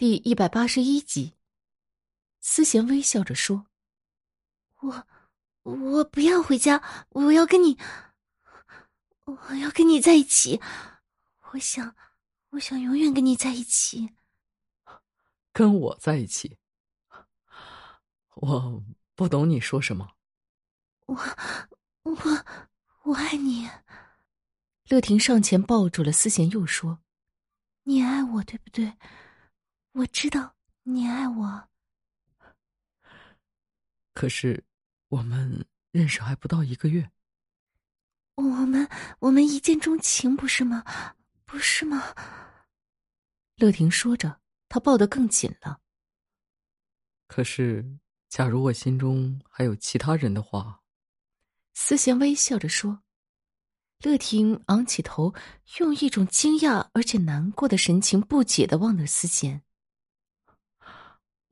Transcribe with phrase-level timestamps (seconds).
[0.00, 1.34] 第一百八十一集，
[2.40, 3.66] 思贤微笑着说
[4.80, 5.06] ：“我，
[5.60, 7.78] 我不要回家，我要跟你，
[9.26, 10.58] 我要跟你在一起。
[11.52, 11.94] 我想，
[12.48, 14.14] 我想永远跟你在一起。
[15.52, 16.56] 跟我在一起？
[18.36, 18.82] 我
[19.14, 20.12] 不懂你说什么。
[21.08, 21.14] 我，
[22.04, 22.16] 我，
[23.02, 23.68] 我爱你。”
[24.88, 27.00] 乐婷上前抱住了思贤，又说
[27.84, 28.94] ：“你爱我，对不对？
[29.92, 31.68] 我知道你爱我。
[34.14, 34.64] 可是，
[35.08, 37.10] 我们认识还不到一个月。
[38.34, 40.84] 我们，我们一见钟情，不是吗？
[41.44, 42.14] 不是吗？”
[43.56, 45.80] 乐婷说着，她抱得更紧了。
[47.26, 47.98] 可是，
[48.28, 50.82] 假如我心中还有其他人的话，
[51.74, 53.02] 思贤微笑着说。
[53.98, 55.34] 乐婷昂起头，
[55.78, 59.62] 用一种惊讶而且难过的神情，不解的望着思贤。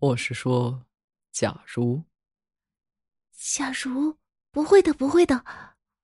[0.00, 0.86] 我是说，
[1.32, 2.04] 假如，
[3.32, 4.16] 假如
[4.52, 5.44] 不会的，不会的，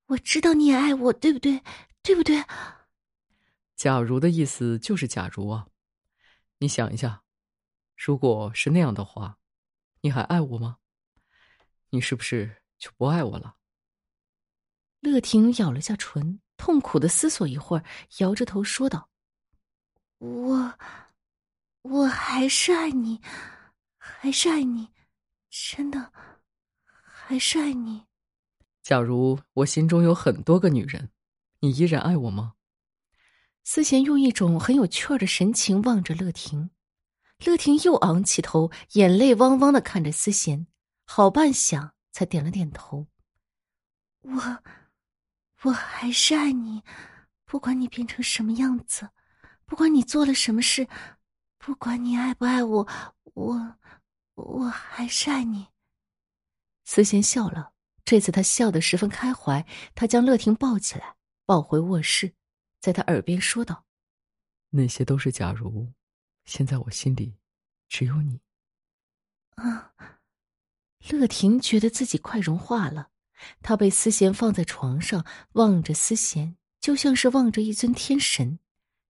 [0.07, 1.63] 我知道你也爱我，对不对？
[2.03, 2.45] 对不对？
[3.77, 5.69] 假如的意思就是假如啊！
[6.59, 7.23] 你想一下，
[7.97, 9.39] 如果是那样的话，
[10.01, 10.79] 你还爱我吗？
[11.91, 13.55] 你是不是就不爱我了？
[14.99, 17.85] 乐婷咬了下唇，痛苦的思索一会儿，
[18.19, 19.09] 摇着头说道
[20.19, 20.79] ：“我，
[21.83, 23.21] 我还是爱你，
[24.07, 24.91] 还是爱你，
[25.51, 26.13] 真的，
[27.03, 28.05] 还是爱你。
[28.83, 31.11] 假如我心中有很多个女人，
[31.61, 32.55] 你依然爱我吗？”
[33.65, 36.69] 思贤用一种很有趣儿的神情望着乐婷，
[37.39, 40.67] 乐婷又昂起头，眼泪汪汪的看着思贤，
[41.07, 43.07] 好半晌才点了点头
[44.21, 44.63] ：“我。”
[45.65, 46.83] 我还是爱你，
[47.47, 49.09] 不管你变成什么样子，
[49.65, 50.87] 不管你做了什么事，
[51.57, 52.87] 不管你爱不爱我，
[53.35, 53.77] 我
[54.35, 55.69] 我还是爱你。
[56.85, 57.73] 思贤笑了，
[58.05, 59.67] 这次他笑得十分开怀。
[59.95, 62.35] 他将乐婷抱起来，抱回卧室，
[62.81, 63.85] 在他耳边说道
[64.71, 65.93] ：“那些都是假如，
[66.45, 67.37] 现在我心里
[67.89, 68.41] 只有你。”
[69.57, 69.93] 啊，
[71.11, 73.11] 乐婷觉得自己快融化了。
[73.61, 78.59] 她被思贤放在床上，望着思贤，就像是望着一尊天神。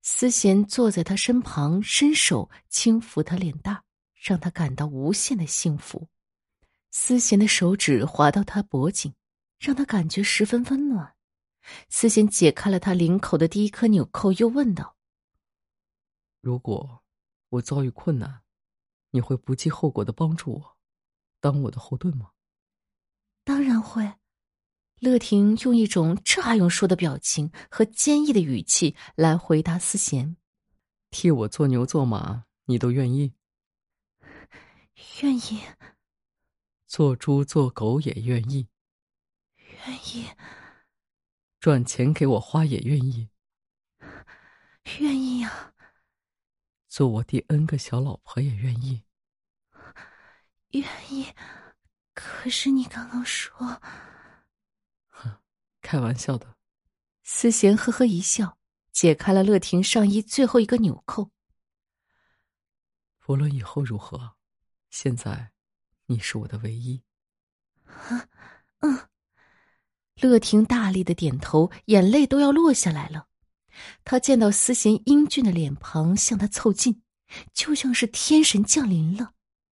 [0.02, 3.83] 思贤坐在他身旁，伸手轻抚他脸蛋，
[4.24, 6.08] 让他感到无限的幸福。
[6.92, 9.14] 思贤的手指滑到他脖颈，
[9.60, 11.16] 让他感觉十分温暖。
[11.90, 14.96] 思贤解开了他领口的第一颗纽扣，又问道
[16.40, 17.04] ：“如果
[17.50, 18.44] 我遭遇困难，
[19.12, 20.78] 你会不计后果的帮助我，
[21.40, 22.30] 当我的后盾吗？”
[23.44, 24.14] 当然会，
[25.00, 30.38] 乐婷用一种这还用说的表情和坚毅的语气来回答思贤
[31.12, 33.34] ：“替我做牛做马，你都愿意？
[35.22, 35.62] 愿意。
[36.88, 38.68] 做猪做狗也愿意？
[39.58, 40.30] 愿意。
[41.60, 43.30] 赚钱给我花也愿意？
[45.00, 45.74] 愿意呀。
[46.88, 49.04] 做我第 N 个小老婆也愿意？
[50.70, 51.34] 愿意。”
[52.14, 53.82] 可是你刚刚说，
[55.08, 55.40] 哼，
[55.82, 56.58] 开玩笑的。
[57.24, 58.60] 思贤呵呵一笑，
[58.92, 61.32] 解开了乐婷上衣最后一个纽扣。
[63.26, 64.36] 无论以后如何，
[64.94, 65.50] 现在
[66.06, 67.02] 你是我的唯一。
[67.88, 68.28] 啊，
[68.82, 69.10] 嗯。
[70.18, 73.26] 乐婷大力的点头，眼泪都要落下来了。
[74.06, 77.02] 她见到思贤英俊的脸庞向她凑近，
[77.56, 79.34] 就像是天神降临了。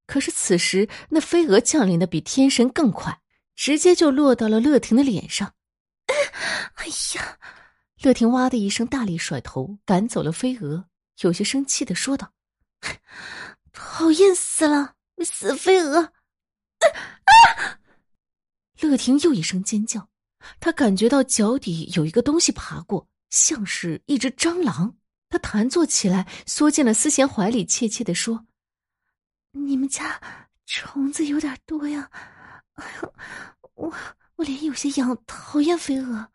[0.06, 3.22] 可是此时，那飞蛾降临的比天神更快，
[3.54, 5.54] 直接就落到了乐婷的脸上。
[6.76, 7.38] 哎呀！
[8.02, 10.84] 乐婷哇的一声，大力甩头赶走了飞蛾，
[11.20, 12.34] 有些生气的说道
[13.72, 16.12] ：“讨厌死了，死飞蛾！”
[18.80, 20.08] 乐婷又一声尖叫，
[20.60, 24.96] 她感觉到脚底有一个东西爬过，像是一只蟑螂。
[25.28, 28.46] 她弹坐起来，缩进了思贤怀里，怯怯的说。
[29.52, 30.20] 你们家
[30.66, 32.10] 虫子有点多呀，
[32.74, 33.14] 哎呦，
[33.74, 33.92] 我
[34.36, 36.30] 我脸有些痒，讨厌飞蛾。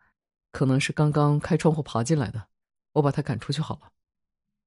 [0.50, 2.48] 可能是刚刚开窗户爬进来的，
[2.92, 3.90] 我把它赶出去好了。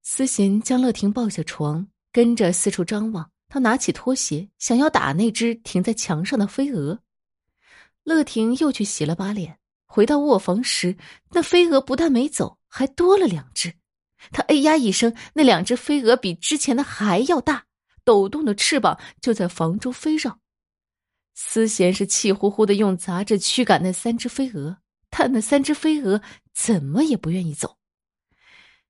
[0.01, 3.29] 思贤将乐婷抱下床，跟着四处张望。
[3.47, 6.99] 他拿起拖鞋，想要打那只停在墙上的飞蛾。
[8.03, 10.97] 乐婷又去洗了把脸，回到卧房时，
[11.31, 13.73] 那飞蛾不但没走，还多了两只。
[14.31, 17.65] 他哎呀一声，那两只飞蛾比之前的还要大。
[18.03, 20.39] 抖动的翅膀就在房中飞绕，
[21.33, 24.77] 思贤是气呼呼的用杂志驱赶那三只飞蛾，
[25.09, 26.21] 但那三只飞蛾
[26.53, 27.77] 怎么也不愿意走。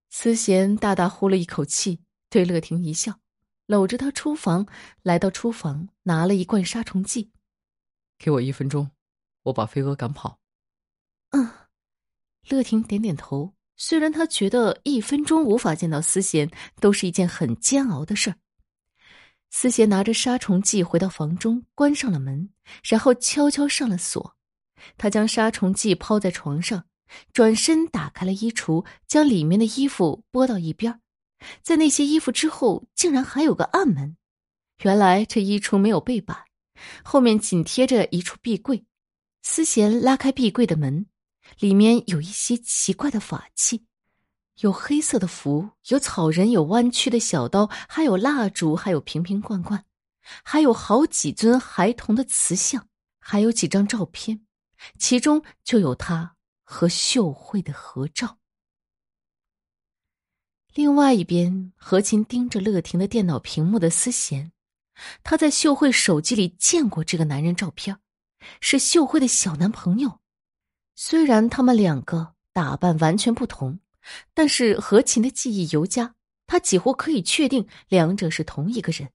[0.09, 3.19] 思贤大大呼了一口气，对乐婷一笑
[3.65, 4.67] ：“搂着他出房，
[5.01, 7.31] 来到厨房拿了一罐杀虫剂。
[8.17, 8.91] 给我一分钟，
[9.43, 10.39] 我把飞蛾赶跑。
[11.31, 11.49] 嗯，
[12.47, 13.53] 乐婷点点头。
[13.77, 18.37] 虽然她觉得一分钟无法见到思贤都是一件很煎熬的事儿。
[19.49, 22.49] 思贤拿着杀虫剂回到房中，关上了门，
[22.83, 24.37] 然后悄悄上了锁。
[24.97, 26.85] 他将杀虫剂抛在床上，
[27.33, 31.01] 转身打开了衣橱，将里面的衣服拨到一边。
[31.61, 34.17] 在那些衣服之后，竟然还有个暗门。
[34.83, 36.45] 原来这衣橱没有背板，
[37.03, 38.85] 后面紧贴着一处壁柜。
[39.41, 41.05] 思贤拉开壁柜的门，
[41.59, 43.85] 里面有一些奇怪的法器，
[44.61, 49.85] 有黑色的符，有草人，有弯曲的小刀，还有蜡烛，还有瓶瓶罐罐，
[50.43, 52.87] 还有好几尊孩童的瓷像，
[53.19, 54.41] 还有几张照片，
[54.97, 58.39] 其中就有他和秀慧的合照。
[60.75, 64.51] 另外一边，何琴盯着乐婷的电脑屏幕的思贤，
[65.23, 67.97] 他在秀慧手机里见过这个男人照片，
[68.59, 70.19] 是秀慧的小男朋友。
[70.93, 73.79] 虽然他们两个打扮完全不同，
[74.33, 79.11] 但是何琴的记忆尤佳，他几乎可以确定两者是同一个人。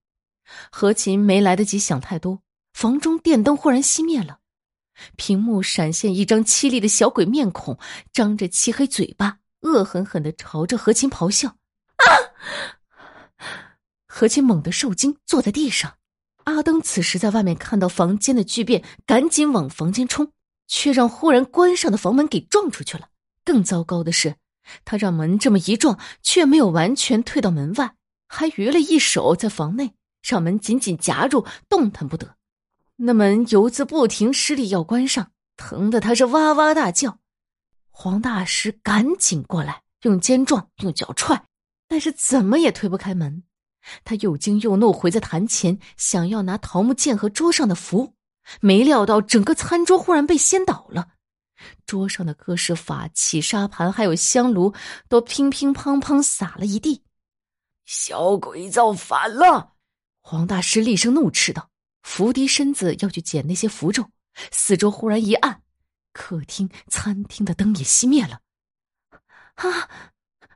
[0.72, 2.40] 何琴没来得及想太多，
[2.72, 4.38] 房中电灯忽然熄灭了，
[5.16, 7.78] 屏幕闪现一张凄厉的小鬼面孔，
[8.14, 9.39] 张着漆黑嘴巴。
[9.60, 12.04] 恶狠狠的朝着何琴咆哮，啊！
[14.06, 15.96] 何琴猛地受惊，坐在地上。
[16.44, 20.32] 阿登此时在外面看到房间的巨变，赶紧往房间冲，
[20.66, 23.08] 却让忽然关上的房门给撞出去了。
[23.44, 24.36] 更糟糕的是，
[24.84, 27.94] 他让门这么一撞，却没有完全退到门外，
[28.26, 32.36] 还余了一手在房内，让门紧紧夹住，动弹不得。
[32.96, 37.18] 那门犹自不停施力要关上，疼得他是哇哇大叫。
[38.02, 41.44] 黄大师赶紧过来，用肩撞，用脚踹，
[41.86, 43.42] 但是怎么也推不开门。
[44.04, 48.14] 他又惊又怒，回在坛前，想要拿桃木剑和桌上的符，
[48.62, 51.08] 没料到整个餐桌忽然被掀倒了，
[51.84, 54.72] 桌上的各式法器、沙盘还有香炉
[55.10, 57.02] 都乒乒乓乓洒了一地。
[57.84, 59.74] 小鬼造反了！
[60.22, 61.68] 黄大师厉声怒斥道，
[62.02, 64.08] 伏低身子要去捡那些符咒，
[64.50, 65.60] 四周忽然一暗。
[66.12, 68.40] 客厅、餐厅的灯也熄灭了。
[69.54, 69.88] 啊，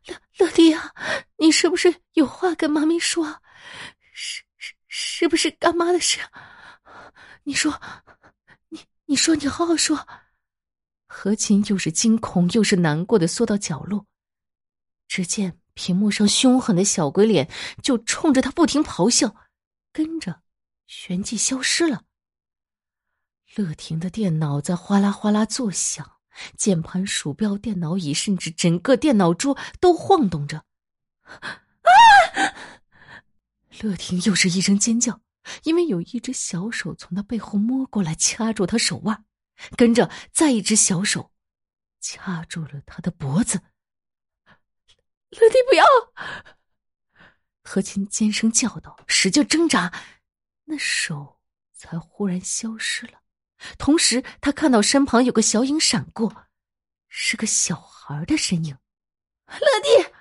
[0.07, 0.93] 乐乐迪啊，
[1.37, 3.41] 你是不是有话跟妈咪说？
[4.13, 6.21] 是是是不是干妈的事？
[7.45, 7.81] 你说，
[8.69, 10.07] 你你说，你好好说。
[11.07, 14.07] 何琴又是惊恐又是难过的缩到角落，
[15.07, 17.49] 只见屏幕上凶狠的小鬼脸
[17.83, 19.37] 就冲着他不停咆哮，
[19.93, 20.43] 跟着
[20.87, 22.03] 旋即消失了。
[23.57, 26.19] 乐婷的电脑在哗啦哗啦作响，
[26.57, 30.65] 键盘、鼠标、电脑椅，甚至整个电脑桌都晃动着。
[31.23, 31.63] 啊！
[33.81, 35.21] 乐婷又是一声尖叫，
[35.63, 39.25] 因为有一只小手从她背后摸过来，掐住她手腕，
[39.77, 41.31] 跟着再一只小手
[42.01, 43.61] 掐住了她的脖子。
[45.31, 45.85] 乐蒂，不要！
[47.63, 49.93] 何琴尖声叫道，使劲挣扎，
[50.65, 51.41] 那手
[51.73, 53.24] 才忽然消失了。
[53.79, 56.47] 同时，他看到身旁有个小影闪过，
[57.09, 58.77] 是个小孩的身影。
[59.47, 60.14] 乐蒂，